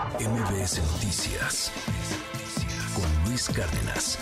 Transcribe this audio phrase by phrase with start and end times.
[0.00, 1.70] MBS Noticias
[2.94, 4.18] con Luis Cárdenas.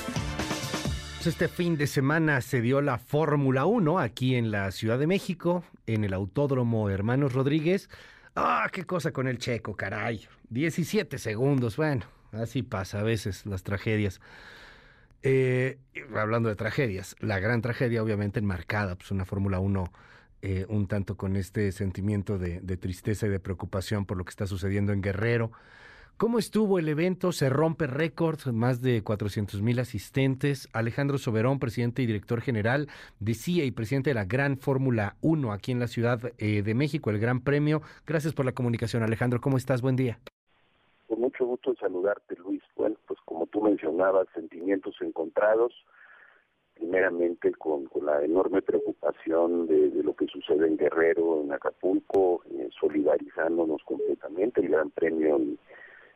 [1.15, 5.07] Pues este fin de semana se dio la Fórmula 1 aquí en la Ciudad de
[5.07, 7.89] México, en el Autódromo Hermanos Rodríguez.
[8.35, 10.27] ¡Ah, qué cosa con el checo, caray!
[10.51, 14.21] 17 segundos, bueno, así pasa a veces las tragedias.
[15.23, 15.79] Eh,
[16.17, 19.93] hablando de tragedias, la gran tragedia obviamente enmarcada, pues una Fórmula 1
[20.41, 24.47] eh, un tanto con este sentimiento de, tristeza y de preocupación por lo que está
[24.47, 25.51] sucediendo en Guerrero.
[26.17, 27.33] ¿Cómo estuvo el evento?
[27.33, 30.69] Se rompe récord, más de 400 mil asistentes.
[30.73, 32.89] Alejandro Soberón, presidente y director general
[33.21, 36.75] de CIA y presidente de la Gran Fórmula 1 aquí en la Ciudad eh, de
[36.75, 37.83] México, el Gran Premio.
[38.07, 39.41] Gracias por la comunicación, Alejandro.
[39.41, 39.83] ¿Cómo estás?
[39.83, 40.19] Buen día.
[41.09, 42.63] Con mucho gusto saludarte, Luis.
[42.77, 45.73] Bueno, pues como tú mencionabas, sentimientos encontrados
[46.79, 53.83] primeramente con, la enorme preocupación de, lo que sucede en Guerrero, en Acapulco, eh, solidarizándonos
[53.85, 54.61] completamente.
[54.61, 55.59] El Gran Premio en,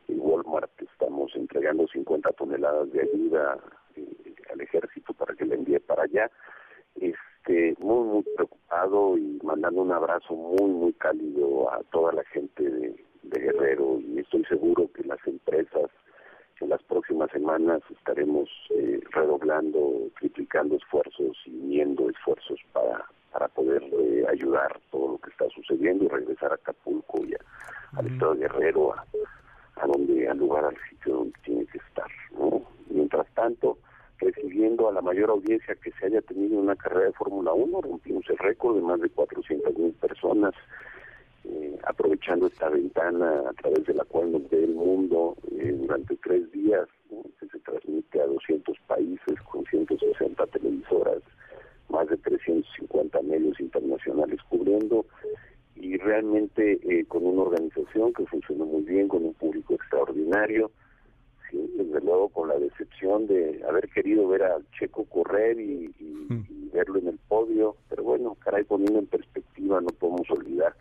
[0.08, 3.58] Walmart estamos entregando 50 toneladas de ayuda
[3.96, 6.30] eh, al ejército para que le envíe para allá.
[6.96, 12.62] Este, muy, muy preocupado y mandando un abrazo muy, muy cálido a toda la gente
[12.62, 15.90] de Guerrero y estoy seguro que las empresas
[16.60, 18.48] en las próximas semanas estaremos
[20.18, 26.04] triplicando esfuerzos y uniendo esfuerzos para, para poder eh, ayudar todo lo que está sucediendo
[26.04, 27.34] y regresar a Acapulco y
[27.96, 32.10] al estado de Guerrero, a, donde, al lugar, al sitio donde tiene que estar.
[32.88, 33.78] Mientras tanto,
[34.18, 37.80] recibiendo a la mayor audiencia que se haya tenido en una carrera de Fórmula 1,
[37.80, 40.54] rompimos el récord de más de 400 mil personas
[41.44, 46.16] eh, aprovechando esta ventana a través de la cual nos ve el mundo eh, durante
[46.16, 46.86] tres días,
[48.22, 51.22] a 200 países con 160 televisoras,
[51.88, 55.04] más de 350 medios internacionales cubriendo
[55.76, 60.70] y realmente eh, con una organización que funcionó muy bien, con un público extraordinario,
[61.52, 66.98] desde luego con la decepción de haber querido ver a Checo correr y, y verlo
[66.98, 70.74] en el podio, pero bueno, caray, poniendo en perspectiva, no podemos olvidar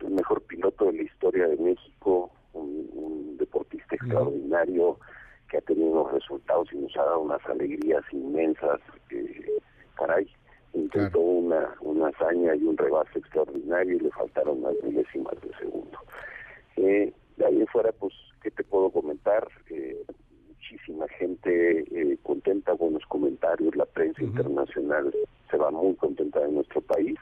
[0.00, 4.98] el mejor piloto de la historia de México, un, deportista extraordinario
[5.48, 8.80] que ha tenido unos resultados y nos ha dado unas alegrías inmensas.
[9.10, 9.58] Eh,
[9.96, 10.28] caray,
[10.74, 15.98] intentó una, una hazaña y un rebase extraordinario y le faltaron unas milésimas de segundo.
[16.76, 18.12] Eh, de ahí en fuera, pues,
[18.42, 19.46] ¿qué te puedo comentar?
[19.70, 20.04] Eh,
[20.48, 25.14] muchísima gente eh, contenta, buenos comentarios, la prensa internacional
[25.50, 27.18] se va muy contenta de nuestro país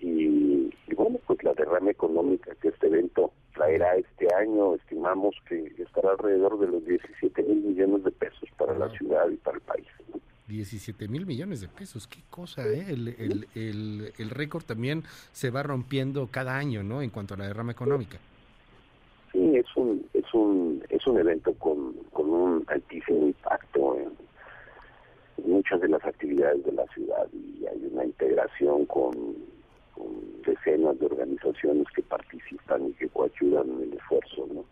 [0.00, 6.12] y, bueno, pues la derrama económica que este evento traerá este año, estimamos que estará
[6.12, 9.86] alrededor de los 17 mil millones de pesos para la ciudad y para el país.
[10.48, 12.86] 17 mil millones de pesos, qué cosa, ¿eh?
[12.88, 13.08] El,
[13.54, 17.02] el, el, récord también se va rompiendo cada año, ¿no?
[17.02, 18.18] En cuanto a la derrama económica.
[19.32, 24.10] Sí, es un, es un, es un evento con, con un altísimo impacto en
[25.46, 29.36] muchas de las actividades de la ciudad y hay una integración con
[30.46, 34.48] decenas de organizaciones que participan y que coayudan en el esfuerzo.
[34.52, 34.64] ¿no?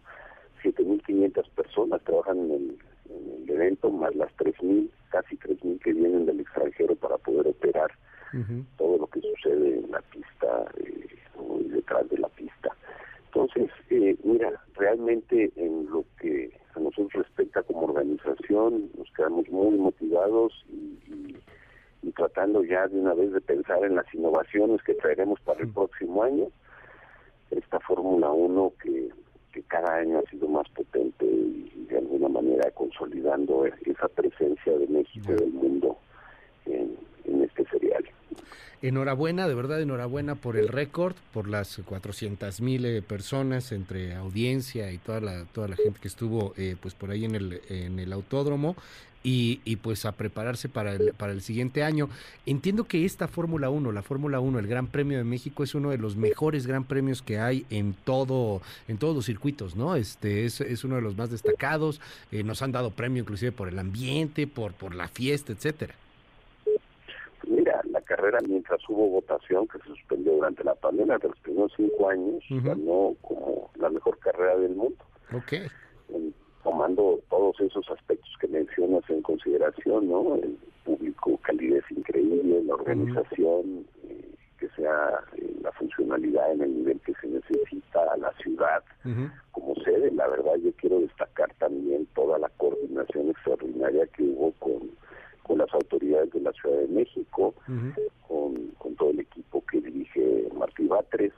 [0.63, 2.79] 7.500 personas trabajan en el,
[3.49, 7.91] evento, más las 3.000, casi 3.000 que vienen del extranjero para poder operar
[8.77, 11.07] todo lo que sucede en la pista eh,
[11.61, 12.71] y detrás de la pista.
[13.27, 19.77] Entonces, eh, mira, realmente en lo que a nosotros respecta como organización, nos quedamos muy
[19.79, 20.88] motivados y
[22.03, 25.69] y tratando ya de una vez de pensar en las innovaciones que traeremos para el
[25.69, 26.47] próximo año.
[27.51, 29.09] Esta Fórmula 1 que,
[29.53, 34.87] que cada año ha sido más potente y, de alguna manera consolidando esa presencia de
[34.89, 35.97] México y del mundo
[36.67, 38.05] en, en este serial.
[38.81, 44.93] Enhorabuena, de verdad, enhorabuena por el récord, por las 400 mil eh, personas entre audiencia
[44.93, 47.99] y toda la toda la gente que estuvo eh, pues por ahí en el en
[47.99, 48.77] el autódromo
[49.23, 52.09] y, pues a prepararse para el, para el siguiente año.
[52.47, 55.91] Entiendo que esta Fórmula 1, la Fórmula 1, el Gran Premio de México es uno
[55.91, 59.97] de los mejores Gran Premios que hay en todo en todos los circuitos, ¿no?
[59.97, 62.01] Este es, es uno de los más destacados,
[62.33, 65.95] eh, nos han dado premio inclusive por el ambiente, por por la fiesta, etcétera
[68.09, 72.43] carrera mientras hubo votación que se suspendió durante la pandemia de los primeros cinco años,
[72.49, 75.05] ganó como la mejor carrera del mundo.
[75.37, 75.69] Okay.
[76.65, 80.37] tomando todos esos aspectos que mencionas en consideración, ¿no?
[80.37, 87.01] El público, calidez increíble, la organización, eh, que sea eh, la funcionalidad en el nivel
[87.01, 88.83] que se necesita, la ciudad
[89.53, 90.11] como sede.
[90.13, 94.91] La verdad, yo quiero destacar también toda la coordinación extraordinaria que hubo con
[95.49, 96.53] con las autoridades de la
[97.09, 97.55] México,
[98.27, 101.33] con, con, todo el equipo que dirige Martí Batres,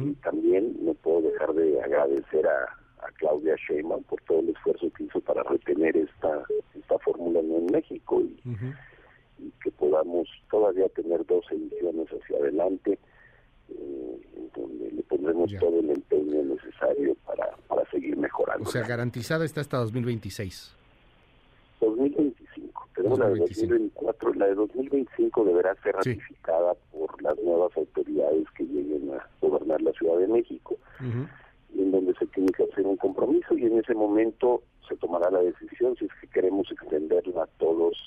[0.00, 2.74] y también no puedo dejar de agradecer a,
[3.16, 6.44] Claudia Sheinbaum por todo el esfuerzo que hizo para retener esta
[6.74, 8.40] esta fórmula en México y,
[9.38, 12.98] y, que podamos todavía tener dos ediciones hacia adelante
[13.70, 18.68] eh, donde le pondremos todo el empeño necesario para, para seguir mejorando.
[18.68, 20.77] O sea, garantizada está hasta 2026.
[23.08, 23.08] 2025.
[23.08, 24.34] Tenemos la de 2024.
[24.34, 29.92] La de 2025 deberá ser ratificada por las nuevas autoridades que lleguen a gobernar la
[29.92, 30.76] Ciudad de México.
[31.74, 35.30] y en donde se tiene que hacer un compromiso y en ese momento se tomará
[35.30, 37.97] la decisión si es que queremos extenderla a todos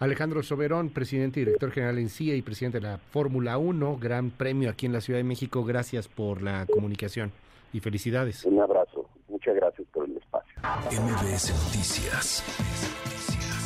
[0.00, 4.30] Alejandro Soberón, presidente y director general en CIA y presidente de la Fórmula 1, gran
[4.30, 5.64] premio aquí en la Ciudad de México.
[5.64, 7.32] Gracias por la comunicación
[7.72, 8.44] y felicidades.
[8.44, 9.06] Un abrazo.
[9.28, 10.54] Muchas gracias por el espacio.
[10.62, 12.44] MBS Noticias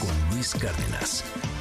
[0.01, 1.52] con Luis Cárdenas.